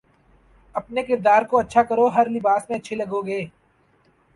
[0.75, 3.41] اپنے کردار کو اچھا کرو ہر لباس میں اچھے لگو گے